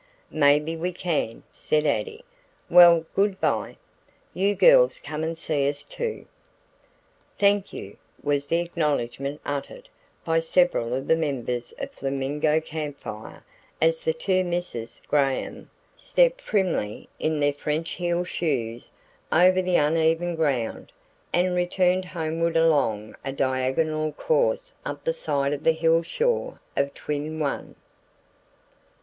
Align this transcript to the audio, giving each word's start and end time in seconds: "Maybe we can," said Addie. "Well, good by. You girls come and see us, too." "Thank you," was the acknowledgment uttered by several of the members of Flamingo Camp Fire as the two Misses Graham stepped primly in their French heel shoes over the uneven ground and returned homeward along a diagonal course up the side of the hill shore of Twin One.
"Maybe 0.33 0.75
we 0.75 0.93
can," 0.93 1.43
said 1.51 1.85
Addie. 1.85 2.25
"Well, 2.71 3.05
good 3.15 3.39
by. 3.39 3.77
You 4.33 4.55
girls 4.55 4.97
come 4.99 5.23
and 5.23 5.37
see 5.37 5.69
us, 5.69 5.85
too." 5.85 6.25
"Thank 7.37 7.71
you," 7.71 7.97
was 8.23 8.47
the 8.47 8.61
acknowledgment 8.61 9.39
uttered 9.45 9.89
by 10.25 10.39
several 10.39 10.95
of 10.95 11.07
the 11.07 11.15
members 11.15 11.71
of 11.77 11.91
Flamingo 11.91 12.59
Camp 12.59 12.97
Fire 12.99 13.43
as 13.79 13.99
the 13.99 14.11
two 14.11 14.43
Misses 14.43 15.03
Graham 15.07 15.69
stepped 15.95 16.43
primly 16.43 17.07
in 17.19 17.39
their 17.39 17.53
French 17.53 17.91
heel 17.91 18.23
shoes 18.23 18.89
over 19.31 19.61
the 19.61 19.75
uneven 19.75 20.35
ground 20.35 20.91
and 21.31 21.53
returned 21.53 22.05
homeward 22.05 22.57
along 22.57 23.15
a 23.23 23.31
diagonal 23.31 24.11
course 24.13 24.73
up 24.83 25.03
the 25.03 25.13
side 25.13 25.53
of 25.53 25.63
the 25.63 25.73
hill 25.73 26.01
shore 26.01 26.59
of 26.75 26.91
Twin 26.95 27.39
One. 27.39 27.75